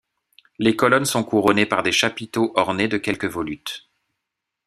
Les 0.57 0.75
colonnes 0.75 1.05
sont 1.05 1.23
couronnées 1.23 1.67
par 1.67 1.83
des 1.83 1.91
chapiteaux 1.91 2.53
ornés 2.55 2.87
de 2.87 2.97
quelques 2.97 3.29
volutes. 3.31 3.87